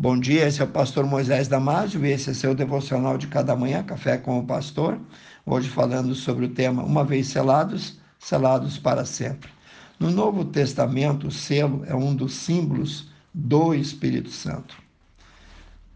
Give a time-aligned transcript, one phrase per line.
[0.00, 3.56] Bom dia, esse é o pastor Moisés Damásio e esse é seu devocional de cada
[3.56, 4.96] manhã, Café com o Pastor.
[5.44, 9.50] Hoje falando sobre o tema Uma vez selados, selados para sempre.
[9.98, 14.76] No Novo Testamento, o selo é um dos símbolos do Espírito Santo.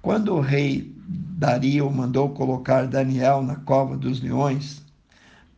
[0.03, 4.83] Quando o rei Dario mandou colocar Daniel na cova dos leões,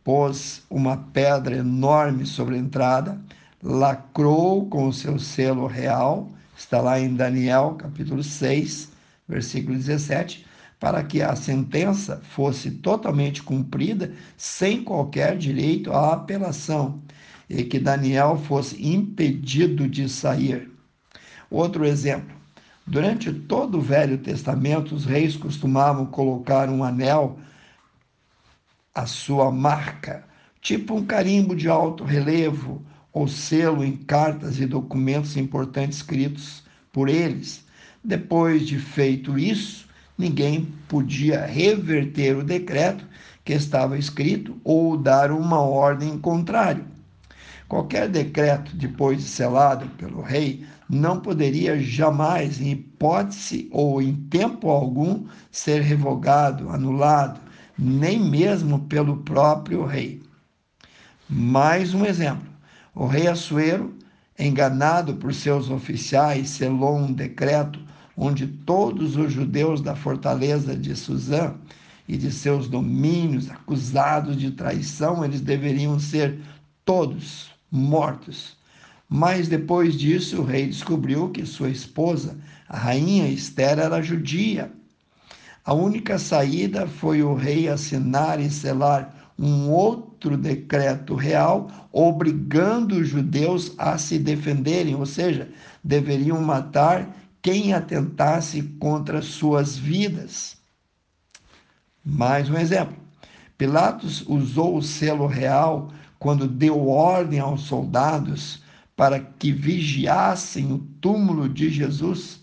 [0.03, 3.19] pôs uma pedra enorme sobre a entrada,
[3.63, 8.91] lacrou com o seu selo real está lá em Daniel, capítulo 6,
[9.27, 10.45] versículo 17,
[10.79, 17.01] para que a sentença fosse totalmente cumprida sem qualquer direito à apelação
[17.49, 20.69] e que Daniel fosse impedido de sair.
[21.49, 22.35] Outro exemplo.
[22.87, 27.39] Durante todo o Velho Testamento, os reis costumavam colocar um anel
[28.93, 30.23] à sua marca,
[30.61, 32.85] tipo um carimbo de alto relevo
[33.15, 37.63] ou selo em cartas e documentos importantes escritos por eles.
[38.03, 43.07] Depois de feito isso, ninguém podia reverter o decreto
[43.45, 46.83] que estava escrito ou dar uma ordem contrária.
[47.69, 54.69] Qualquer decreto, depois de selado pelo rei, não poderia jamais, em hipótese ou em tempo
[54.69, 57.39] algum, ser revogado, anulado,
[57.79, 60.21] nem mesmo pelo próprio rei.
[61.29, 62.54] Mais um exemplo.
[62.95, 63.93] O rei Assuero,
[64.39, 67.77] enganado por seus oficiais, selou um decreto
[68.15, 71.55] onde todos os judeus da fortaleza de Suzã
[72.07, 76.39] e de seus domínios, acusados de traição, eles deveriam ser
[76.85, 78.55] todos mortos.
[79.09, 82.37] Mas depois disso, o rei descobriu que sua esposa,
[82.69, 84.71] a rainha Esther, era judia.
[85.65, 93.09] A única saída foi o rei assinar e selar um outro decreto real obrigando os
[93.09, 95.49] judeus a se defenderem, ou seja,
[95.83, 100.57] deveriam matar quem atentasse contra suas vidas.
[102.03, 102.95] Mais um exemplo.
[103.57, 108.63] Pilatos usou o selo real quando deu ordem aos soldados
[108.95, 112.41] para que vigiassem o túmulo de Jesus.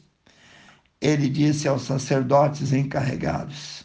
[1.01, 3.85] Ele disse aos sacerdotes encarregados: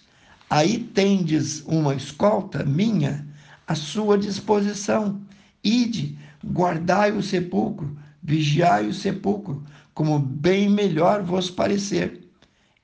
[0.50, 3.28] Aí tendes uma escolta minha
[3.68, 5.22] à sua disposição.
[5.62, 9.63] Ide, guardai o sepulcro, vigiai o sepulcro,
[9.94, 12.30] como bem melhor vos parecer.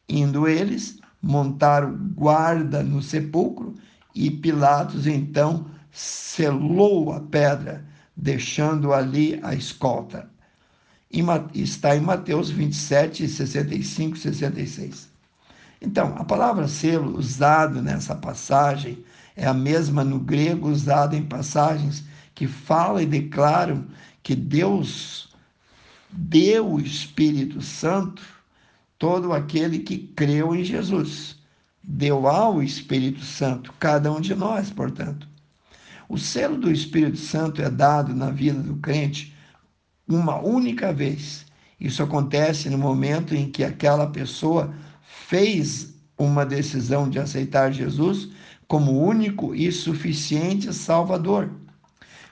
[0.09, 3.75] Indo eles, montaram guarda no sepulcro,
[4.13, 7.85] e Pilatos então selou a pedra,
[8.15, 10.29] deixando ali a escolta.
[11.53, 15.12] Está em Mateus 27, 65 e 66.
[15.83, 19.03] Então, a palavra selo usada nessa passagem
[19.35, 23.85] é a mesma no grego usada em passagens que falam e declaram
[24.23, 25.29] que Deus
[26.09, 28.23] deu o Espírito Santo
[28.97, 31.37] todo aquele que creu em Jesus.
[31.83, 35.27] Deu ao Espírito Santo, cada um de nós, portanto.
[36.07, 39.35] O selo do Espírito Santo é dado na vida do crente
[40.07, 41.45] uma única vez.
[41.77, 48.29] Isso acontece no momento em que aquela pessoa fez uma decisão de aceitar Jesus
[48.67, 51.51] como único e suficiente Salvador.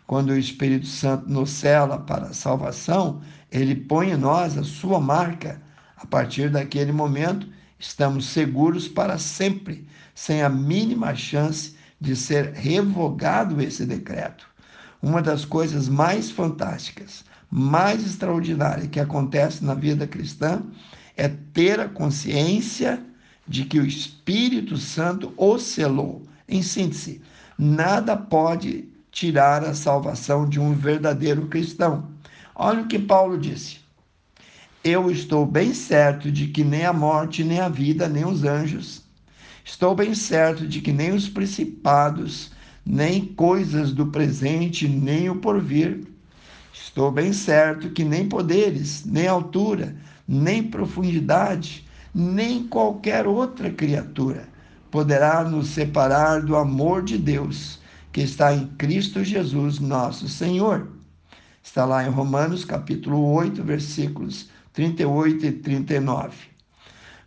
[0.08, 3.22] Quando o Espírito Santo nos cela para a salvação,
[3.52, 5.62] ele põe em nós a sua marca.
[5.96, 13.62] A partir daquele momento, estamos seguros para sempre, sem a mínima chance de ser revogado
[13.62, 14.48] esse decreto.
[15.02, 20.62] Uma das coisas mais fantásticas, mais extraordinárias que acontece na vida cristã
[21.16, 23.04] é ter a consciência
[23.48, 26.24] de que o Espírito Santo o selou.
[26.48, 27.22] Em síntese,
[27.58, 32.10] nada pode tirar a salvação de um verdadeiro cristão.
[32.56, 33.80] Olha o que Paulo disse.
[34.84, 39.04] Eu estou bem certo de que nem a morte, nem a vida, nem os anjos.
[39.64, 42.52] Estou bem certo de que nem os principados,
[42.86, 46.08] nem coisas do presente, nem o porvir.
[46.92, 49.96] Estou bem certo que nem poderes, nem altura,
[50.28, 54.46] nem profundidade, nem qualquer outra criatura
[54.92, 57.80] poderá nos separar do amor de Deus
[58.12, 60.90] que está em Cristo Jesus, nosso Senhor.
[61.64, 66.36] Está lá em Romanos capítulo 8, versículos 38 e 39.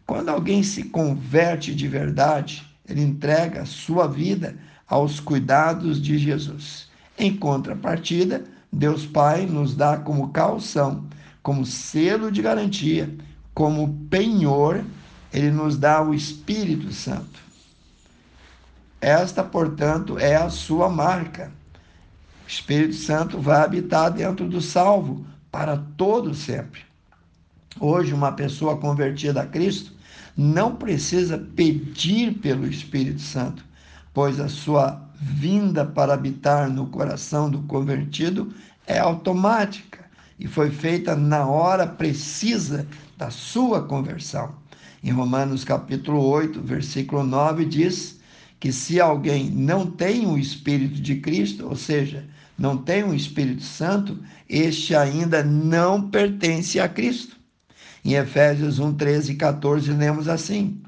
[0.07, 6.91] Quando alguém se converte de verdade, ele entrega sua vida aos cuidados de Jesus.
[7.19, 8.45] Em contrapartida,
[8.75, 11.05] Deus Pai nos dá como calção
[11.45, 13.15] como selo de garantia,
[13.53, 14.83] como penhor,
[15.31, 17.39] ele nos dá o Espírito Santo.
[18.99, 21.53] Esta, portanto, é a sua marca.
[22.47, 26.81] O Espírito Santo vai habitar dentro do salvo para todo sempre.
[27.79, 29.93] Hoje, uma pessoa convertida a Cristo
[30.35, 33.63] não precisa pedir pelo Espírito Santo,
[34.15, 38.53] pois a sua vinda para habitar no coração do convertido
[38.87, 40.05] é automática
[40.39, 42.87] e foi feita na hora precisa
[43.17, 44.55] da sua conversão.
[45.03, 48.21] Em Romanos capítulo 8, versículo 9 diz
[48.61, 52.27] que se alguém não tem o Espírito de Cristo, ou seja,
[52.59, 54.19] não tem o Espírito Santo,
[54.49, 57.37] este ainda não pertence a Cristo.
[58.05, 60.83] Em Efésios 1, 13 e 14, lemos assim: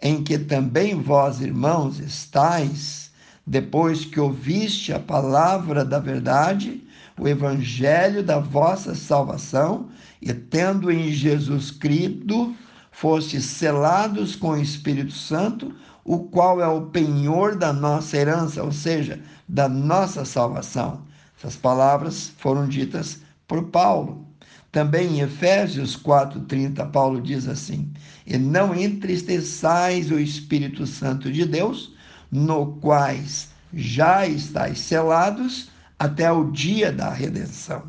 [0.00, 3.01] Em que também vós, irmãos, estáis,
[3.46, 6.82] depois que ouviste a palavra da verdade,
[7.18, 9.88] o evangelho da vossa salvação,
[10.20, 12.54] e tendo em Jesus crido,
[12.90, 15.74] fostes selados com o Espírito Santo,
[16.04, 21.02] o qual é o penhor da nossa herança, ou seja, da nossa salvação.
[21.36, 24.26] Essas palavras foram ditas por Paulo.
[24.70, 27.92] Também em Efésios 4:30 Paulo diz assim:
[28.26, 31.92] "E não entristeçais o Espírito Santo de Deus,
[32.32, 37.82] no quais já estáis selados até o dia da redenção."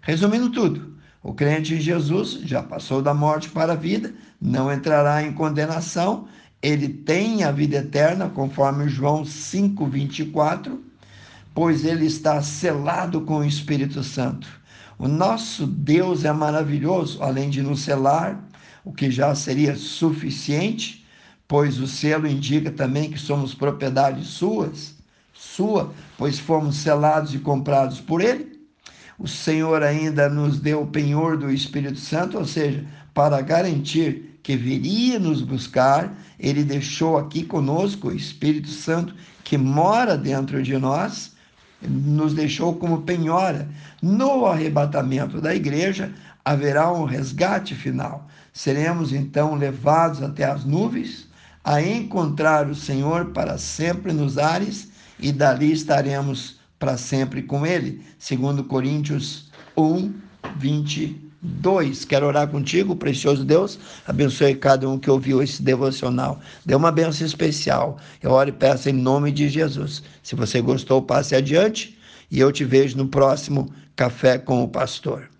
[0.00, 5.22] Resumindo tudo, o crente em Jesus já passou da morte para a vida, não entrará
[5.22, 6.26] em condenação,
[6.62, 10.80] ele tem a vida eterna, conforme João 5:24,
[11.52, 14.48] pois ele está selado com o Espírito Santo.
[14.98, 18.40] O nosso Deus é maravilhoso, além de nos selar,
[18.84, 21.01] o que já seria suficiente,
[21.52, 24.94] pois o selo indica também que somos propriedades suas,
[25.34, 28.58] sua, pois fomos selados e comprados por ele.
[29.18, 34.56] O Senhor ainda nos deu o penhor do Espírito Santo, ou seja, para garantir que
[34.56, 39.14] viria nos buscar, ele deixou aqui conosco o Espírito Santo
[39.44, 41.32] que mora dentro de nós
[41.82, 43.68] nos deixou como penhora.
[44.00, 46.10] No arrebatamento da igreja
[46.42, 48.26] haverá um resgate final.
[48.54, 51.30] Seremos então levados até as nuvens
[51.64, 58.02] a encontrar o Senhor para sempre nos ares e dali estaremos para sempre com ele.
[58.18, 60.12] Segundo Coríntios 1,
[60.56, 62.04] 20 2.
[62.04, 63.78] Quero orar contigo, precioso Deus.
[64.06, 66.40] Abençoe cada um que ouviu esse devocional.
[66.64, 67.98] Dê uma bênção especial.
[68.22, 70.02] Eu oro e peço em nome de Jesus.
[70.22, 71.98] Se você gostou, passe adiante
[72.30, 75.31] e eu te vejo no próximo Café com o Pastor.